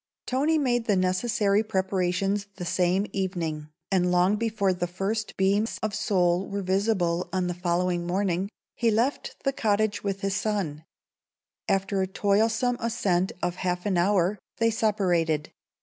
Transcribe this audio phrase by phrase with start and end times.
[0.25, 5.93] Toni made the necessary preparations the same evening, and long before the first beams of
[5.93, 10.85] Sol were visible on the following morning, he left the cottage with his son.
[11.69, 15.51] After a toilsome ascent of half an hour, they separated.